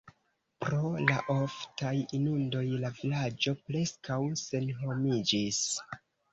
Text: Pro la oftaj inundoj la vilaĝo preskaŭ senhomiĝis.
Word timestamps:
Pro 0.63 0.79
la 1.09 1.17
oftaj 1.33 1.91
inundoj 2.21 2.65
la 2.85 2.93
vilaĝo 3.03 3.55
preskaŭ 3.69 4.21
senhomiĝis. 4.45 5.65